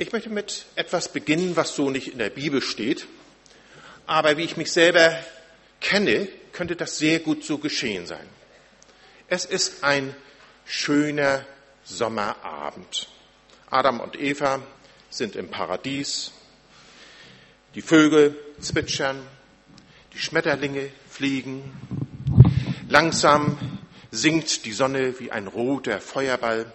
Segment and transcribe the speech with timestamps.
[0.00, 3.06] Ich möchte mit etwas beginnen, was so nicht in der Bibel steht,
[4.06, 5.14] aber wie ich mich selber
[5.82, 8.26] kenne, könnte das sehr gut so geschehen sein.
[9.28, 10.16] Es ist ein
[10.64, 11.44] schöner
[11.84, 13.08] Sommerabend.
[13.68, 14.62] Adam und Eva
[15.10, 16.32] sind im Paradies.
[17.74, 19.20] Die Vögel zwitschern,
[20.14, 21.62] die Schmetterlinge fliegen.
[22.88, 23.58] Langsam
[24.10, 26.72] sinkt die Sonne wie ein roter Feuerball.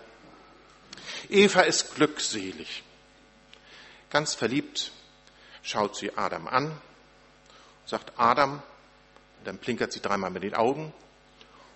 [1.27, 2.83] Eva ist glückselig.
[4.15, 4.93] Ganz verliebt
[5.61, 6.71] schaut sie Adam an,
[7.85, 8.63] sagt Adam,
[9.43, 10.93] dann plinkert sie dreimal mit den Augen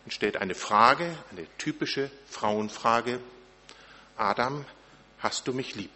[0.05, 3.19] und stellt eine Frage, eine typische Frauenfrage.
[4.15, 4.63] Adam,
[5.17, 5.91] hast du mich lieb?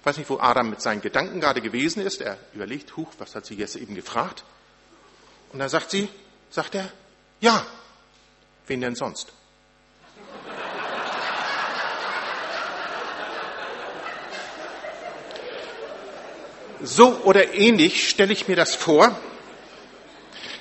[0.00, 2.20] Ich weiß nicht, wo Adam mit seinen Gedanken gerade gewesen ist.
[2.20, 4.44] Er überlegt, huch, was hat sie jetzt eben gefragt?
[5.54, 6.10] Und dann sagt sie,
[6.50, 6.92] sagt er,
[7.40, 7.66] ja.
[8.66, 9.32] Wen denn sonst?
[16.82, 19.18] So oder ähnlich stelle ich mir das vor,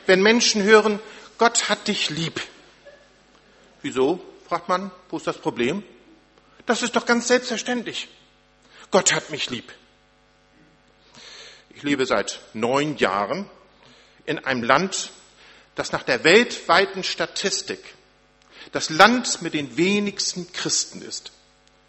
[0.05, 0.99] wenn Menschen hören,
[1.37, 2.41] Gott hat dich lieb.
[3.81, 4.19] Wieso?
[4.47, 5.83] fragt man, wo ist das Problem?
[6.65, 8.07] Das ist doch ganz selbstverständlich.
[8.89, 9.71] Gott hat mich lieb.
[11.69, 13.49] Ich lebe seit neun Jahren
[14.25, 15.11] in einem Land,
[15.75, 17.79] das nach der weltweiten Statistik
[18.71, 21.31] das Land mit den wenigsten Christen ist,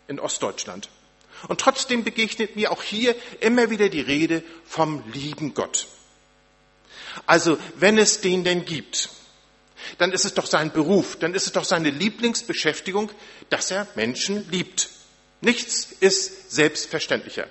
[0.09, 0.89] in Ostdeutschland.
[1.49, 5.87] Und trotzdem begegnet mir auch hier immer wieder die Rede vom lieben Gott.
[7.27, 9.09] Also, wenn es den denn gibt,
[9.99, 13.11] dann ist es doch sein Beruf, dann ist es doch seine Lieblingsbeschäftigung,
[13.49, 14.91] dass er Menschen liebt.
[15.41, 17.49] Nichts ist selbstverständlicher.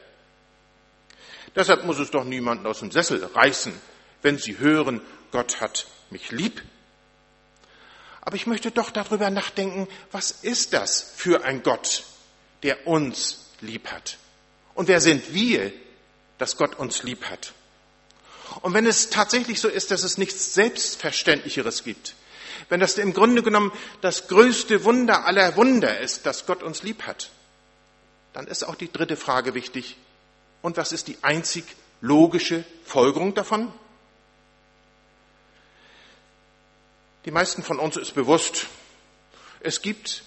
[1.56, 3.74] Deshalb muss es doch niemanden aus dem Sessel reißen,
[4.22, 5.02] wenn sie hören,
[5.32, 6.62] Gott hat mich lieb.
[8.22, 12.04] Aber ich möchte doch darüber nachdenken, was ist das für ein Gott,
[12.64, 14.18] der uns lieb hat?
[14.74, 15.72] Und wer sind wir,
[16.38, 17.54] dass Gott uns lieb hat?
[18.62, 22.16] Und wenn es tatsächlich so ist, dass es nichts Selbstverständlicheres gibt,
[22.68, 27.04] wenn das im Grunde genommen das größte Wunder aller Wunder ist, dass Gott uns lieb
[27.04, 27.30] hat,
[28.34, 29.98] dann ist auch die dritte Frage wichtig.
[30.62, 31.64] Und was ist die einzig
[32.02, 33.72] logische Folgerung davon?
[37.26, 38.68] Die meisten von uns ist bewusst,
[39.62, 40.24] es gibt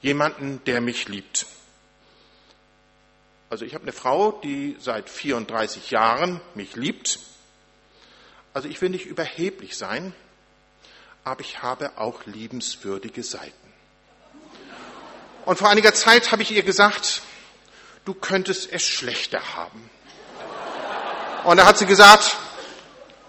[0.00, 1.46] jemanden, der mich liebt.
[3.48, 7.20] Also ich habe eine Frau, die seit 34 Jahren mich liebt.
[8.52, 10.14] Also ich will nicht überheblich sein,
[11.22, 13.52] aber ich habe auch liebenswürdige Seiten.
[15.44, 17.22] Und vor einiger Zeit habe ich ihr gesagt,
[18.04, 19.90] du könntest es schlechter haben.
[21.44, 22.36] Und da hat sie gesagt,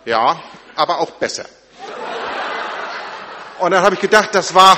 [0.05, 0.41] ja,
[0.75, 1.45] aber auch besser.
[3.59, 4.77] Und dann habe ich gedacht, das war,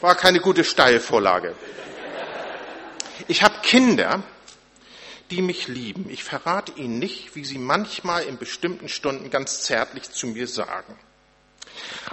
[0.00, 1.54] war keine gute Steilvorlage.
[3.28, 4.22] Ich habe Kinder,
[5.30, 6.10] die mich lieben.
[6.10, 10.96] Ich verrate ihnen nicht, wie sie manchmal in bestimmten Stunden ganz zärtlich zu mir sagen.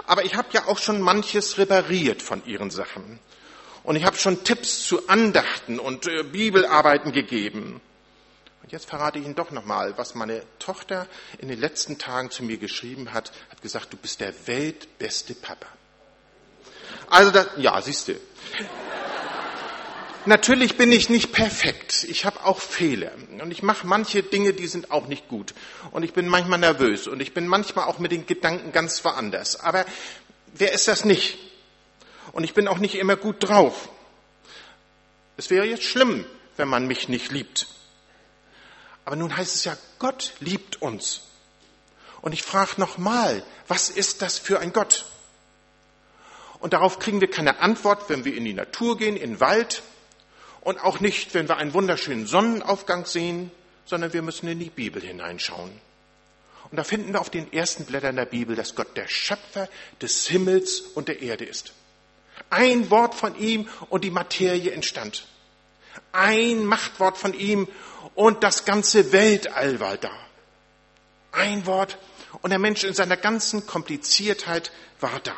[0.06, 3.20] Aber ich habe ja auch schon manches repariert von ihren Sachen.
[3.84, 7.80] Und ich habe schon Tipps zu Andachten und äh, Bibelarbeiten gegeben.
[8.62, 11.08] Und jetzt verrate ich Ihnen doch nochmal, was meine Tochter
[11.38, 13.32] in den letzten Tagen zu mir geschrieben hat.
[13.50, 15.66] Hat gesagt, du bist der weltbeste Papa.
[17.10, 18.14] Also, da, ja, siehst du.
[20.24, 22.04] Natürlich bin ich nicht perfekt.
[22.04, 23.10] Ich habe auch Fehler.
[23.40, 25.52] Und ich mache manche Dinge, die sind auch nicht gut.
[25.90, 27.08] Und ich bin manchmal nervös.
[27.08, 29.58] Und ich bin manchmal auch mit den Gedanken ganz woanders.
[29.58, 29.84] Aber
[30.54, 31.38] wer ist das nicht?
[32.30, 33.88] Und ich bin auch nicht immer gut drauf.
[35.36, 36.24] Es wäre jetzt schlimm,
[36.56, 37.66] wenn man mich nicht liebt.
[39.04, 41.22] Aber nun heißt es ja, Gott liebt uns.
[42.20, 45.04] Und ich frage nochmal, was ist das für ein Gott?
[46.60, 49.82] Und darauf kriegen wir keine Antwort, wenn wir in die Natur gehen, in den Wald
[50.62, 53.50] und auch nicht, wenn wir einen wunderschönen Sonnenaufgang sehen,
[53.84, 55.72] sondern wir müssen in die Bibel hineinschauen.
[56.70, 59.68] Und da finden wir auf den ersten Blättern der Bibel, dass Gott der Schöpfer
[60.00, 61.72] des Himmels und der Erde ist.
[62.48, 65.26] Ein Wort von ihm und die Materie entstand.
[66.12, 67.68] Ein Machtwort von ihm
[68.14, 70.12] und das ganze Weltall war da.
[71.32, 71.98] Ein Wort
[72.40, 74.70] und der Mensch in seiner ganzen Kompliziertheit
[75.00, 75.36] war da.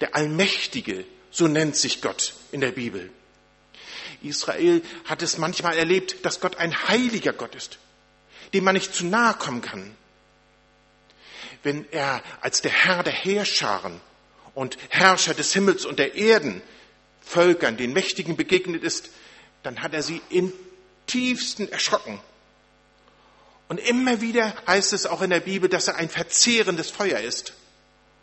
[0.00, 3.10] Der Allmächtige, so nennt sich Gott in der Bibel.
[4.22, 7.78] Israel hat es manchmal erlebt, dass Gott ein heiliger Gott ist,
[8.52, 9.94] dem man nicht zu nahe kommen kann.
[11.62, 14.00] Wenn er als der Herr der Heerscharen
[14.54, 16.62] und Herrscher des Himmels und der Erden
[17.20, 19.10] Völkern, den Mächtigen begegnet ist,
[19.62, 20.52] dann hat er sie im
[21.06, 22.20] tiefsten erschrocken.
[23.68, 27.52] Und immer wieder heißt es auch in der Bibel, dass er ein verzehrendes Feuer ist.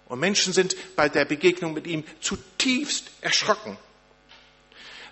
[0.08, 3.78] Und Menschen sind bei der Begegnung mit ihm zutiefst erschrocken.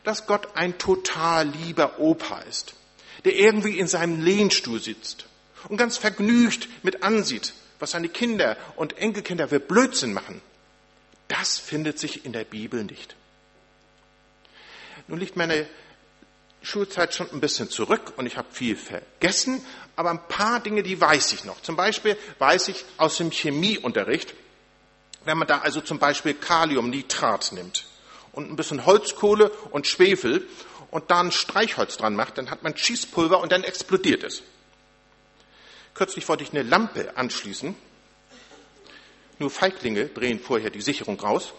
[0.03, 2.73] Dass Gott ein total lieber Opa ist,
[3.25, 5.25] der irgendwie in seinem Lehnstuhl sitzt
[5.69, 10.41] und ganz vergnügt mit ansieht, was seine Kinder und Enkelkinder für Blödsinn machen.
[11.27, 13.15] Das findet sich in der Bibel nicht.
[15.07, 15.67] Nun liegt meine
[16.61, 19.65] Schulzeit schon ein bisschen zurück und ich habe viel vergessen,
[19.95, 21.61] aber ein paar Dinge, die weiß ich noch.
[21.61, 24.33] Zum Beispiel weiß ich aus dem Chemieunterricht,
[25.25, 27.85] wenn man da also zum Beispiel Kaliumnitrat nimmt
[28.33, 30.45] und ein bisschen Holzkohle und Schwefel
[30.91, 34.43] und da ein Streichholz dran macht, dann hat man Schießpulver und dann explodiert es.
[35.93, 37.75] Kürzlich wollte ich eine Lampe anschließen.
[39.39, 41.53] Nur Feiglinge drehen vorher die Sicherung raus.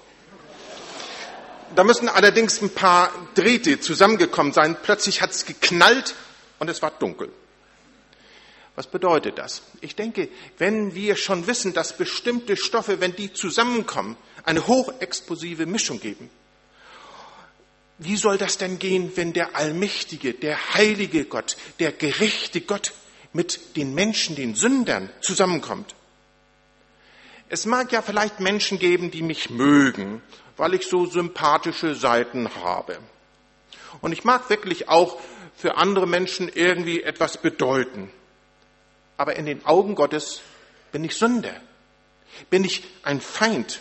[1.74, 4.76] Da müssen allerdings ein paar Drähte zusammengekommen sein.
[4.80, 6.14] Plötzlich hat es geknallt
[6.58, 7.30] und es war dunkel.
[8.76, 9.62] Was bedeutet das?
[9.80, 10.28] Ich denke,
[10.58, 16.28] wenn wir schon wissen, dass bestimmte Stoffe, wenn die zusammenkommen, eine hochexplosive Mischung geben,
[18.04, 22.92] wie soll das denn gehen, wenn der allmächtige, der heilige Gott, der gerechte Gott
[23.32, 25.94] mit den Menschen, den Sündern zusammenkommt?
[27.48, 30.22] Es mag ja vielleicht Menschen geben, die mich mögen,
[30.56, 32.98] weil ich so sympathische Seiten habe.
[34.00, 35.20] Und ich mag wirklich auch
[35.56, 38.10] für andere Menschen irgendwie etwas bedeuten.
[39.16, 40.40] Aber in den Augen Gottes
[40.92, 41.54] bin ich Sünder,
[42.50, 43.80] bin ich ein Feind.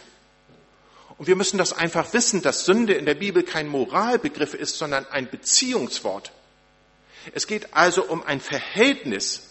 [1.17, 5.05] Und wir müssen das einfach wissen, dass Sünde in der Bibel kein Moralbegriff ist, sondern
[5.07, 6.31] ein Beziehungswort.
[7.33, 9.43] Es geht also um ein Verhältnis.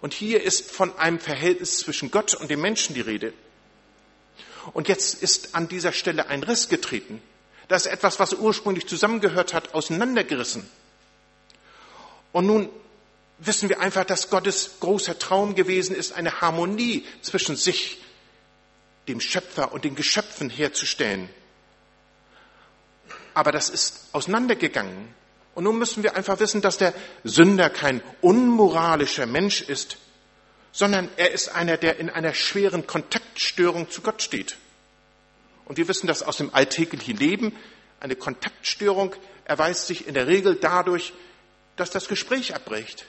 [0.00, 3.32] Und hier ist von einem Verhältnis zwischen Gott und dem Menschen die Rede.
[4.74, 7.22] Und jetzt ist an dieser Stelle ein Riss getreten.
[7.68, 10.68] Da ist etwas, was ursprünglich zusammengehört hat, auseinandergerissen.
[12.32, 12.68] Und nun
[13.38, 17.98] wissen wir einfach, dass Gottes großer Traum gewesen ist, eine Harmonie zwischen sich,
[19.08, 21.28] dem Schöpfer und den Geschöpfen herzustellen.
[23.34, 25.14] Aber das ist auseinandergegangen.
[25.54, 26.94] Und nun müssen wir einfach wissen, dass der
[27.24, 29.96] Sünder kein unmoralischer Mensch ist,
[30.72, 34.56] sondern er ist einer, der in einer schweren Kontaktstörung zu Gott steht.
[35.64, 37.56] Und wir wissen das aus dem alltäglichen Leben.
[38.00, 39.14] Eine Kontaktstörung
[39.44, 41.12] erweist sich in der Regel dadurch,
[41.76, 43.06] dass das Gespräch abbricht,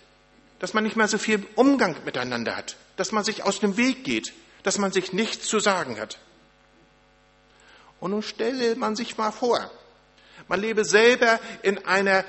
[0.59, 4.03] dass man nicht mehr so viel Umgang miteinander hat, dass man sich aus dem Weg
[4.03, 4.33] geht,
[4.63, 6.17] dass man sich nichts zu sagen hat.
[7.99, 9.69] Und nun stelle man sich mal vor,
[10.47, 12.25] man lebe selber in einer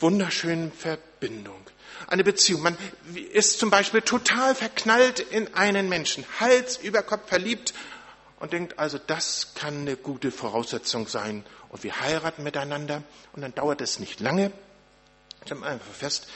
[0.00, 1.60] wunderschönen Verbindung,
[2.08, 2.62] eine Beziehung.
[2.62, 2.76] Man
[3.32, 7.74] ist zum Beispiel total verknallt in einen Menschen, Hals über Kopf verliebt
[8.40, 11.44] und denkt also, das kann eine gute Voraussetzung sein.
[11.70, 14.52] Und wir heiraten miteinander und dann dauert es nicht lange.
[15.46, 16.28] Dann einfach fest,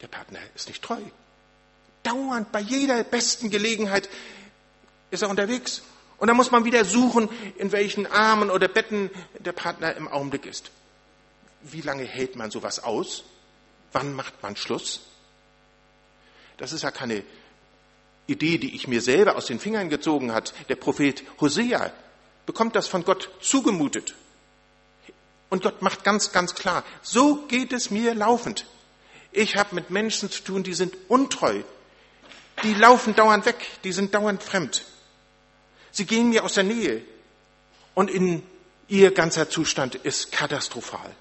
[0.00, 1.00] der Partner ist nicht treu.
[2.02, 4.08] Dauernd, bei jeder besten Gelegenheit
[5.10, 5.82] ist er unterwegs.
[6.18, 10.44] Und dann muss man wieder suchen, in welchen Armen oder Betten der Partner im Augenblick
[10.44, 10.70] ist.
[11.62, 13.24] Wie lange hält man sowas aus?
[13.92, 15.00] Wann macht man Schluss?
[16.58, 17.24] Das ist ja keine
[18.26, 20.52] Idee, die ich mir selber aus den Fingern gezogen hat.
[20.68, 21.90] Der Prophet Hosea
[22.46, 24.14] bekommt das von Gott zugemutet.
[25.48, 28.66] Und Gott macht ganz, ganz klar, so geht es mir laufend.
[29.32, 31.62] Ich habe mit Menschen zu tun, die sind untreu.
[32.62, 34.84] Die laufen dauernd weg, die sind dauernd fremd.
[35.92, 37.02] Sie gehen mir aus der Nähe.
[37.94, 38.42] Und in
[38.88, 41.14] ihr ganzer Zustand ist katastrophal.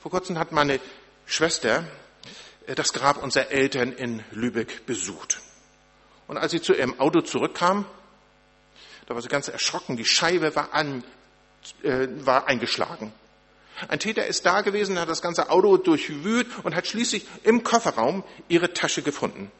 [0.00, 0.80] Vor kurzem hat meine
[1.26, 1.84] Schwester
[2.66, 5.40] äh, das Grab unserer Eltern in Lübeck besucht.
[6.26, 7.84] Und als sie zu ihrem Auto zurückkam,
[9.06, 11.04] da war sie ganz erschrocken, die Scheibe war, an,
[11.82, 13.12] äh, war eingeschlagen.
[13.88, 18.24] Ein Täter ist da gewesen, hat das ganze Auto durchwühlt und hat schließlich im Kofferraum
[18.48, 19.50] ihre Tasche gefunden.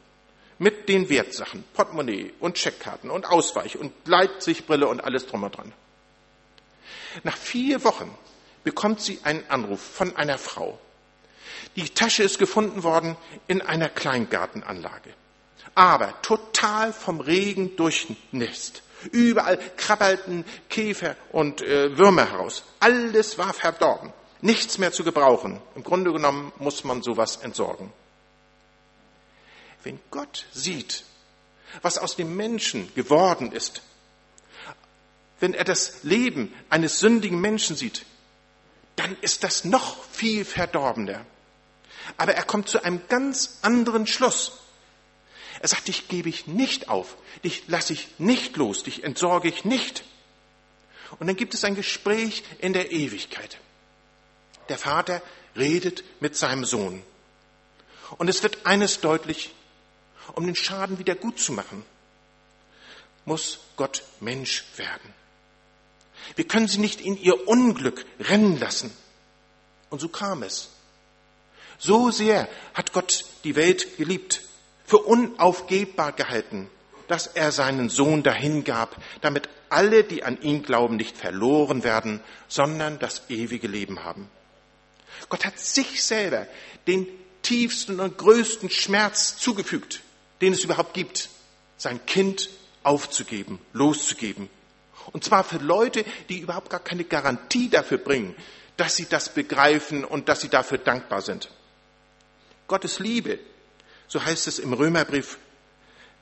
[0.63, 5.73] Mit den Wertsachen, Portemonnaie und Checkkarten und Ausweich und Leipzigbrille und alles drum und dran.
[7.23, 8.09] Nach vier Wochen
[8.63, 10.79] bekommt sie einen Anruf von einer Frau.
[11.75, 13.17] Die Tasche ist gefunden worden
[13.47, 15.09] in einer Kleingartenanlage.
[15.75, 18.83] Aber total vom Regen durchnässt.
[19.11, 22.63] Überall krabbelten Käfer und äh, Würmer heraus.
[22.79, 24.13] Alles war verdorben.
[24.39, 25.59] Nichts mehr zu gebrauchen.
[25.75, 27.91] Im Grunde genommen muss man sowas entsorgen.
[29.83, 31.03] Wenn Gott sieht,
[31.81, 33.81] was aus dem Menschen geworden ist,
[35.39, 38.05] wenn er das Leben eines sündigen Menschen sieht,
[38.95, 41.25] dann ist das noch viel verdorbener.
[42.17, 44.59] Aber er kommt zu einem ganz anderen Schluss.
[45.59, 49.65] Er sagt, dich gebe ich nicht auf, dich lasse ich nicht los, dich entsorge ich
[49.65, 50.03] nicht.
[51.19, 53.57] Und dann gibt es ein Gespräch in der Ewigkeit.
[54.69, 55.21] Der Vater
[55.55, 57.03] redet mit seinem Sohn.
[58.17, 59.53] Und es wird eines deutlich,
[60.35, 61.83] um den Schaden wieder gut zu machen,
[63.25, 65.13] muss Gott Mensch werden.
[66.35, 68.95] Wir können sie nicht in ihr Unglück rennen lassen.
[69.89, 70.69] Und so kam es.
[71.77, 74.41] So sehr hat Gott die Welt geliebt,
[74.85, 76.69] für unaufgebbar gehalten,
[77.07, 82.99] dass er seinen Sohn dahingab, damit alle, die an ihn glauben, nicht verloren werden, sondern
[82.99, 84.29] das ewige Leben haben.
[85.29, 86.47] Gott hat sich selber
[86.87, 87.07] den
[87.41, 90.01] tiefsten und größten Schmerz zugefügt,
[90.41, 91.29] den es überhaupt gibt,
[91.77, 92.49] sein Kind
[92.83, 94.49] aufzugeben, loszugeben.
[95.11, 98.35] Und zwar für Leute, die überhaupt gar keine Garantie dafür bringen,
[98.77, 101.49] dass sie das begreifen und dass sie dafür dankbar sind.
[102.67, 103.39] Gottes Liebe,
[104.07, 105.37] so heißt es im Römerbrief,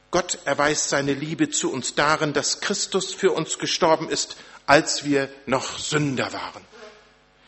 [0.09, 5.29] Gott erweist seine Liebe zu uns darin, dass Christus für uns gestorben ist, als wir
[5.45, 6.65] noch Sünder waren.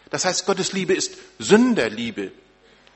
[0.10, 2.32] Das heißt, Gottes Liebe ist Sünderliebe.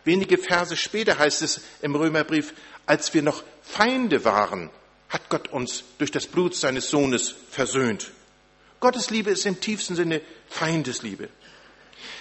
[0.06, 2.54] Wenige Verse später heißt es im Römerbrief,
[2.88, 4.72] als wir noch Feinde waren,
[5.10, 8.12] hat Gott uns durch das Blut seines Sohnes versöhnt.
[8.80, 11.30] Gottes Liebe ist im tiefsten Sinne Feindesliebe.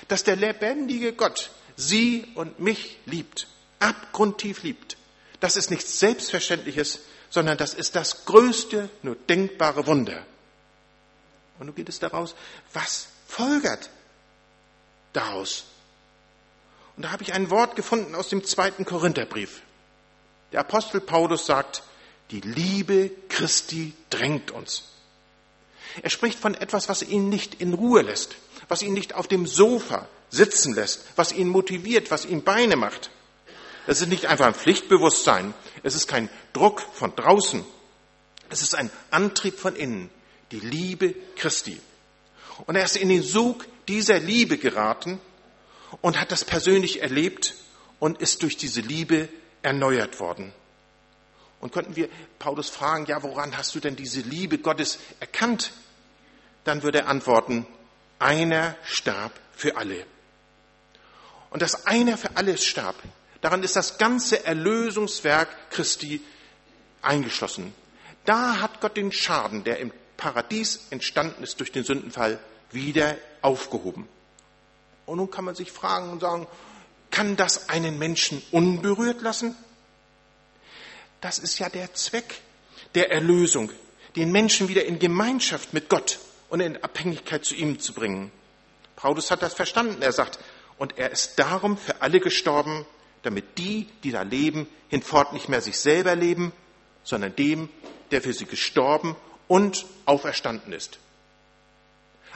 [0.08, 4.96] Dass der lebendige Gott sie und mich liebt, abgrundtief liebt,
[5.40, 10.24] das ist nichts Selbstverständliches, sondern das ist das größte, nur denkbare Wunder.
[11.58, 12.34] Und nun geht es daraus,
[12.72, 13.90] was folgert
[15.12, 15.64] daraus?
[16.96, 19.60] Und da habe ich ein Wort gefunden aus dem zweiten Korintherbrief.
[20.56, 21.82] Der Apostel Paulus sagt,
[22.30, 24.84] die Liebe Christi drängt uns.
[26.00, 28.36] Er spricht von etwas, was ihn nicht in Ruhe lässt,
[28.66, 33.10] was ihn nicht auf dem Sofa sitzen lässt, was ihn motiviert, was ihm Beine macht.
[33.86, 37.62] Das ist nicht einfach ein Pflichtbewusstsein, es ist kein Druck von draußen,
[38.48, 40.08] es ist ein Antrieb von innen,
[40.52, 41.78] die Liebe Christi.
[42.64, 45.20] Und er ist in den Sog dieser Liebe geraten
[46.00, 47.56] und hat das persönlich erlebt
[48.00, 49.28] und ist durch diese Liebe
[49.66, 50.52] erneuert worden.
[51.60, 52.08] Und könnten wir
[52.38, 55.72] Paulus fragen, ja, woran hast du denn diese Liebe Gottes erkannt?
[56.62, 57.66] Dann würde er antworten,
[58.20, 60.06] einer starb für alle.
[61.50, 62.94] Und dass einer für alles starb,
[63.40, 66.22] daran ist das ganze Erlösungswerk Christi
[67.02, 67.74] eingeschlossen.
[68.24, 72.38] Da hat Gott den Schaden, der im Paradies entstanden ist durch den Sündenfall,
[72.70, 74.08] wieder aufgehoben.
[75.06, 76.46] Und nun kann man sich fragen und sagen,
[77.16, 79.56] kann das einen Menschen unberührt lassen?
[81.22, 82.42] Das ist ja der Zweck
[82.94, 83.72] der Erlösung,
[84.16, 86.18] den Menschen wieder in Gemeinschaft mit Gott
[86.50, 88.30] und in Abhängigkeit zu ihm zu bringen.
[88.96, 90.02] Paulus hat das verstanden.
[90.02, 90.38] Er sagt,
[90.76, 92.84] und er ist darum für alle gestorben,
[93.22, 96.52] damit die, die da leben, hinfort nicht mehr sich selber leben,
[97.02, 97.70] sondern dem,
[98.10, 99.16] der für sie gestorben
[99.48, 100.98] und auferstanden ist.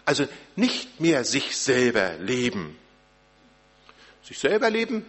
[0.07, 2.79] Also nicht mehr sich selber leben.
[4.31, 5.05] Sich selber leben,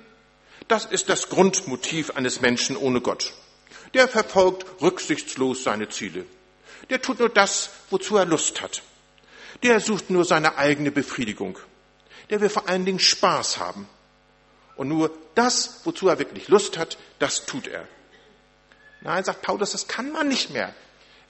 [0.68, 3.34] das ist das Grundmotiv eines Menschen ohne Gott.
[3.94, 6.26] Der verfolgt rücksichtslos seine Ziele.
[6.90, 8.82] Der tut nur das, wozu er Lust hat.
[9.64, 11.58] Der sucht nur seine eigene Befriedigung.
[12.30, 13.88] Der will vor allen Dingen Spaß haben.
[14.76, 17.88] Und nur das, wozu er wirklich Lust hat, das tut er.
[19.02, 20.74] Nein, sagt Paulus, das kann man nicht mehr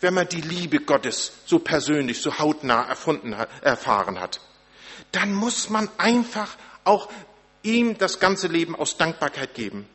[0.01, 4.41] wenn man die Liebe Gottes so persönlich, so hautnah erfunden erfahren hat.
[5.11, 7.09] Dann muss man einfach auch
[7.63, 9.87] ihm das ganze Leben aus Dankbarkeit geben.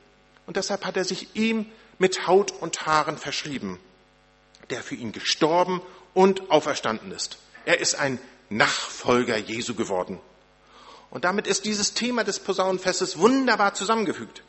[0.47, 1.67] Und deshalb hat er sich ihm
[1.99, 3.81] mit Haut und Haaren verschrieben,
[4.71, 5.83] der für ihn gestorben
[6.15, 7.39] und auferstanden ist.
[7.65, 8.19] Er ist ein
[8.49, 10.21] Nachfolger Jesu geworden.
[11.11, 14.43] Und damit ist dieses Thema des Posaunenfestes wunderbar zusammengefügt.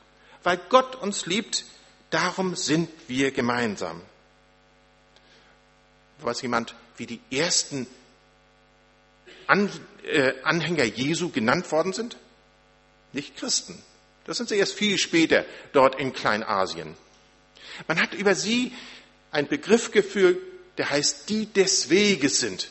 [0.43, 1.65] Weil Gott uns liebt,
[2.09, 4.01] darum sind wir gemeinsam
[6.19, 7.87] weiß jemand, wie die ersten
[10.03, 12.17] äh, Anhänger Jesu genannt worden sind?
[13.13, 13.81] Nicht Christen.
[14.25, 16.95] Das sind sie erst viel später dort in Kleinasien.
[17.87, 18.73] Man hat über sie
[19.31, 20.39] einen Begriff geführt,
[20.77, 22.69] der heißt, die des Weges sind.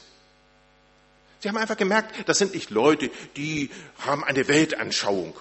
[1.41, 5.37] Sie haben einfach gemerkt, das sind nicht Leute, die haben eine Weltanschauung.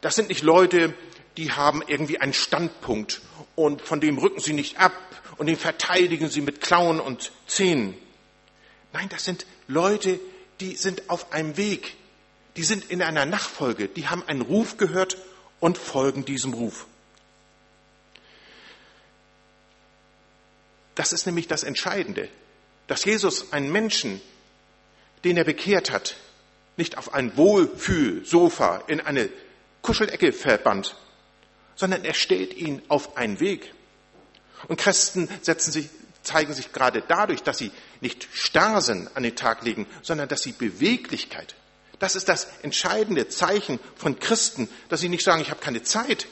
[0.00, 0.94] Das sind nicht Leute,
[1.36, 3.20] die haben irgendwie einen Standpunkt
[3.54, 4.92] und von dem rücken sie nicht ab
[5.36, 7.94] und den verteidigen sie mit Klauen und Zähnen.
[8.92, 10.18] Nein, das sind Leute,
[10.60, 11.96] die sind auf einem Weg,
[12.58, 15.16] die sind in einer Nachfolge, die haben einen Ruf gehört
[15.60, 16.86] und folgen diesem Ruf.
[20.96, 22.28] Das ist nämlich das Entscheidende,
[22.88, 24.20] dass Jesus einen Menschen,
[25.22, 26.16] den er bekehrt hat,
[26.76, 29.28] nicht auf ein Wohlfühlsofa in eine
[29.80, 30.96] Kuschelecke verbannt,
[31.76, 33.72] sondern er stellt ihn auf einen Weg.
[34.66, 35.90] Und Christen sich,
[36.24, 40.50] zeigen sich gerade dadurch, dass sie nicht Starrsinn an den Tag legen, sondern dass sie
[40.50, 41.54] Beweglichkeit.
[41.98, 46.28] Das ist das entscheidende Zeichen von Christen, dass sie nicht sagen, ich habe keine Zeit,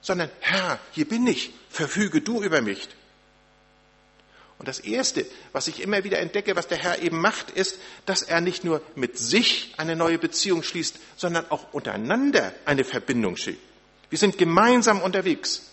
[0.00, 2.88] sondern Herr, hier bin ich, verfüge du über mich.
[4.58, 8.22] Und das Erste, was ich immer wieder entdecke, was der Herr eben macht, ist, dass
[8.22, 13.60] er nicht nur mit sich eine neue Beziehung schließt, sondern auch untereinander eine Verbindung schickt.
[14.10, 15.70] Wir sind gemeinsam unterwegs.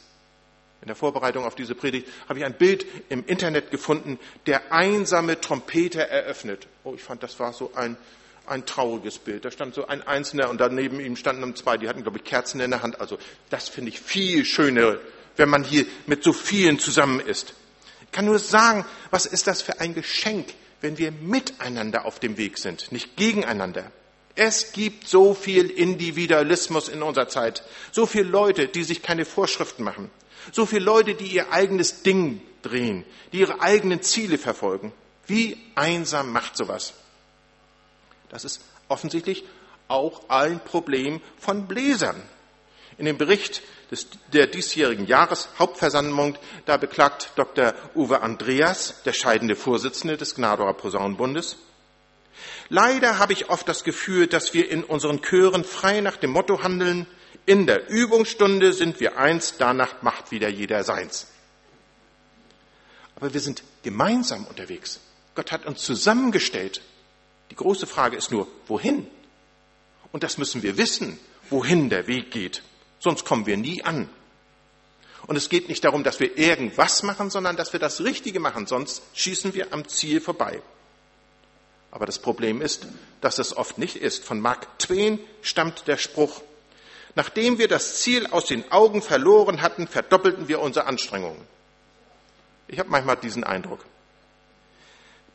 [0.81, 4.17] In der Vorbereitung auf diese Predigt habe ich ein Bild im Internet gefunden,
[4.47, 6.65] der einsame Trompeter eröffnet.
[6.83, 7.97] Oh, ich fand, das war so ein,
[8.45, 9.45] ein trauriges Bild.
[9.45, 12.59] Da stand so ein Einzelner und daneben ihm standen zwei, die hatten, glaube ich, Kerzen
[12.59, 12.99] in der Hand.
[12.99, 13.17] Also
[13.49, 14.99] das finde ich viel schöner,
[15.37, 17.53] wenn man hier mit so vielen zusammen ist.
[18.05, 22.37] Ich kann nur sagen, was ist das für ein Geschenk, wenn wir miteinander auf dem
[22.37, 23.91] Weg sind, nicht gegeneinander.
[24.35, 29.83] Es gibt so viel Individualismus in unserer Zeit, so viele Leute, die sich keine Vorschriften
[29.83, 30.09] machen,
[30.51, 34.93] so viele Leute, die ihr eigenes Ding drehen, die ihre eigenen Ziele verfolgen.
[35.27, 36.93] Wie einsam macht sowas?
[38.31, 39.43] Das ist offensichtlich
[39.87, 42.19] auch ein Problem von Bläsern.
[42.97, 43.61] In dem Bericht
[43.91, 47.73] des, der diesjährigen Jahreshauptversammlung, da beklagt Dr.
[47.93, 51.57] Uwe Andreas, der scheidende Vorsitzende des Gnadower Posaunenbundes,
[52.69, 56.63] Leider habe ich oft das Gefühl, dass wir in unseren Chören frei nach dem Motto
[56.63, 57.05] handeln,
[57.45, 61.27] in der Übungsstunde sind wir eins, danach macht wieder jeder seins.
[63.15, 64.99] Aber wir sind gemeinsam unterwegs.
[65.35, 66.81] Gott hat uns zusammengestellt.
[67.51, 69.05] Die große Frage ist nur, wohin?
[70.13, 72.63] Und das müssen wir wissen, wohin der Weg geht.
[72.99, 74.09] Sonst kommen wir nie an.
[75.27, 78.67] Und es geht nicht darum, dass wir irgendwas machen, sondern dass wir das Richtige machen,
[78.67, 80.61] sonst schießen wir am Ziel vorbei.
[81.91, 82.87] Aber das Problem ist,
[83.19, 84.23] dass es oft nicht ist.
[84.23, 86.41] Von Mark Twain stammt der Spruch,
[87.15, 91.41] nachdem wir das Ziel aus den Augen verloren hatten, verdoppelten wir unsere Anstrengungen.
[92.69, 93.83] Ich habe manchmal diesen Eindruck.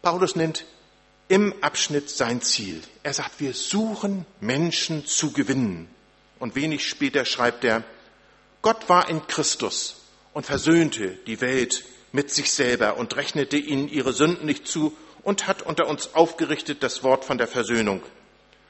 [0.00, 0.64] Paulus nennt
[1.28, 2.83] im Abschnitt sein Ziel.
[3.02, 5.88] Er sagt, wir suchen Menschen zu gewinnen.
[6.38, 7.83] Und wenig später schreibt er,
[8.62, 10.02] Gott war in Christus
[10.33, 15.47] und versöhnte die Welt mit sich selber und rechnete ihnen ihre Sünden nicht zu und
[15.47, 18.02] hat unter uns aufgerichtet das Wort von der Versöhnung.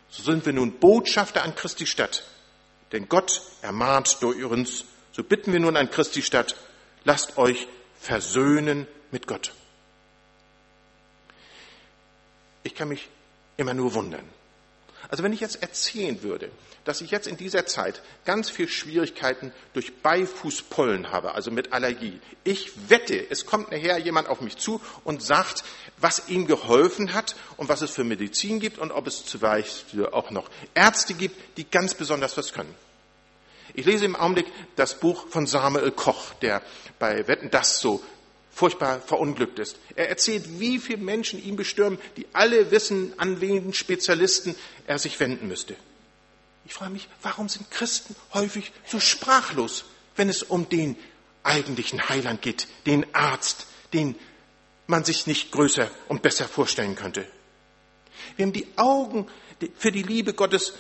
[0.08, 2.24] So sind wir nun Botschafter an Christi Stadt.
[2.92, 6.56] Denn Gott ermahnt durch uns, so bitten wir nun an Christi Stadt,
[7.04, 7.66] lasst euch
[8.00, 9.52] versöhnen mit Gott.
[12.66, 13.08] Ich kann mich
[13.56, 14.24] immer nur wundern.
[15.08, 16.50] Also wenn ich jetzt erzählen würde,
[16.84, 22.18] dass ich jetzt in dieser Zeit ganz viel Schwierigkeiten durch Beifußpollen habe, also mit Allergie.
[22.42, 25.62] Ich wette, es kommt nachher jemand auf mich zu und sagt,
[25.98, 30.32] was ihm geholfen hat und was es für Medizin gibt und ob es Beispiel auch
[30.32, 32.74] noch Ärzte gibt, die ganz besonders was können.
[33.74, 36.62] Ich lese im Augenblick das Buch von Samuel Koch, der
[36.98, 38.02] bei Wetten das so
[38.56, 39.76] furchtbar verunglückt ist.
[39.96, 45.20] Er erzählt, wie viele Menschen ihn bestürmen, die alle wissen, an wen Spezialisten er sich
[45.20, 45.76] wenden müsste.
[46.64, 49.84] Ich frage mich, warum sind Christen häufig so sprachlos,
[50.16, 50.96] wenn es um den
[51.42, 54.14] eigentlichen Heiland geht, den Arzt, den
[54.86, 57.26] man sich nicht größer und besser vorstellen könnte.
[58.38, 59.26] Wem die Augen
[59.76, 60.72] für die Liebe Gottes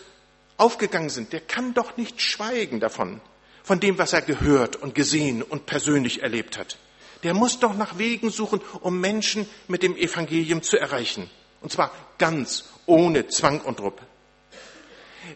[0.56, 3.20] aufgegangen sind, der kann doch nicht schweigen davon,
[3.62, 6.78] von dem, was er gehört und gesehen und persönlich erlebt hat.
[7.22, 11.30] Der muss doch nach Wegen suchen, um Menschen mit dem Evangelium zu erreichen.
[11.60, 13.98] Und zwar ganz ohne Zwang und Druck.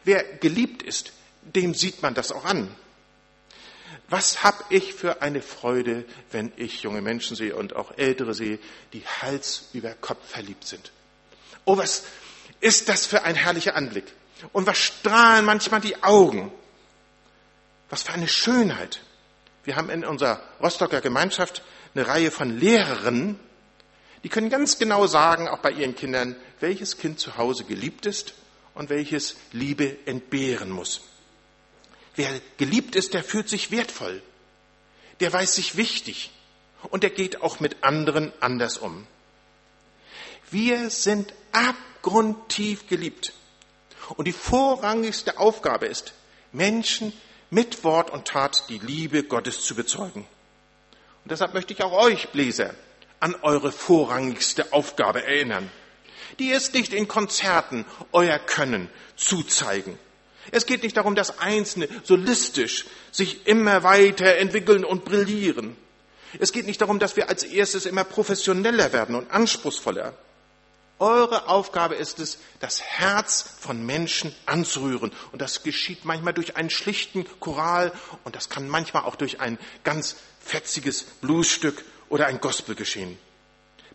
[0.05, 1.13] Wer geliebt ist,
[1.43, 2.75] dem sieht man das auch an.
[4.09, 8.59] Was habe ich für eine Freude, wenn ich junge Menschen sehe und auch ältere sehe,
[8.93, 10.91] die Hals über Kopf verliebt sind.
[11.65, 12.03] Oh, was
[12.61, 14.05] ist das für ein herrlicher Anblick.
[14.53, 16.51] Und was strahlen manchmal die Augen.
[17.89, 19.01] Was für eine Schönheit.
[19.65, 21.63] Wir haben in unserer Rostocker Gemeinschaft
[21.95, 23.39] eine Reihe von Lehrerinnen,
[24.23, 28.35] die können ganz genau sagen, auch bei ihren Kindern, welches Kind zu Hause geliebt ist
[28.75, 31.01] und welches Liebe entbehren muss.
[32.17, 34.23] Wer geliebt ist, der fühlt sich wertvoll,
[35.21, 36.31] der weiß sich wichtig
[36.91, 39.07] und der geht auch mit anderen anders um.
[40.51, 43.33] Wir sind abgrundtief geliebt.
[44.17, 46.15] Und die vorrangigste Aufgabe ist,
[46.53, 47.13] Menschen
[47.51, 50.27] mit Wort und Tat die Liebe Gottes zu bezeugen.
[51.25, 52.75] Und deshalb möchte ich auch euch, Bläser,
[53.19, 55.71] an eure vorrangigste Aufgabe erinnern.
[56.39, 59.99] Die ist nicht in Konzerten euer Können zuzeigen.
[60.53, 65.77] Es geht nicht darum, dass Einzelne solistisch sich immer weiter entwickeln und brillieren.
[66.39, 70.15] Es geht nicht darum, dass wir als erstes immer professioneller werden und anspruchsvoller.
[71.01, 75.13] Eure Aufgabe ist es, das Herz von Menschen anzurühren.
[75.33, 77.91] Und das geschieht manchmal durch einen schlichten Choral
[78.23, 83.19] und das kann manchmal auch durch ein ganz fetziges Bluesstück oder ein Gospel geschehen.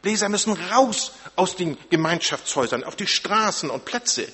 [0.02, 4.28] Bläser müssen raus aus den Gemeinschaftshäusern, auf die Straßen und Plätze,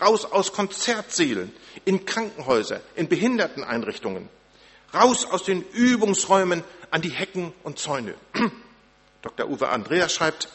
[0.00, 1.52] raus aus Konzertsälen,
[1.84, 4.28] in Krankenhäuser, in Behinderteneinrichtungen,
[4.92, 8.14] raus aus den Übungsräumen an die Hecken und Zäune.
[9.22, 9.48] Dr.
[9.48, 10.48] Uwe Andreas schreibt,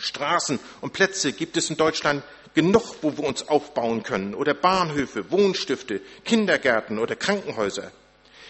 [0.00, 2.22] Straßen und Plätze gibt es in Deutschland
[2.54, 7.92] genug, wo wir uns aufbauen können, oder Bahnhöfe, Wohnstifte, Kindergärten oder Krankenhäuser.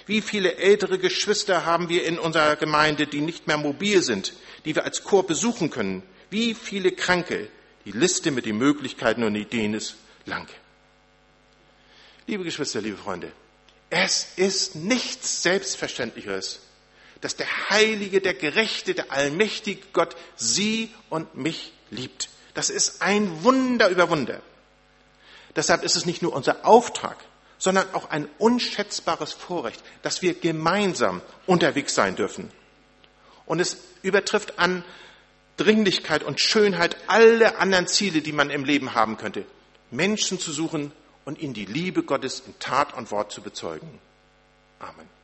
[0.07, 4.33] Wie viele ältere Geschwister haben wir in unserer Gemeinde, die nicht mehr mobil sind,
[4.65, 6.03] die wir als Chor besuchen können?
[6.31, 7.49] Wie viele Kranke?
[7.85, 10.49] Die Liste mit den Möglichkeiten und Ideen ist lang.
[12.27, 13.33] Liebe Geschwister, liebe Freunde,
[13.89, 16.61] es ist nichts Selbstverständlicheres,
[17.21, 22.29] dass der Heilige, der Gerechte, der allmächtige Gott Sie und mich liebt.
[22.55, 24.41] Das ist ein Wunder über Wunder.
[25.57, 27.17] Deshalb ist es nicht nur unser Auftrag,
[27.59, 32.51] sondern auch ein unschätzbares Vorrecht, dass wir gemeinsam unterwegs sein dürfen.
[33.45, 34.85] Und es übertrifft an
[35.57, 39.45] Dringlichkeit und Schönheit alle anderen Ziele, die man im Leben haben könnte.
[39.91, 40.93] Menschen zu suchen
[41.25, 43.99] und ihnen die Liebe Gottes in Tat und Wort zu bezeugen.
[44.79, 45.20] Amen.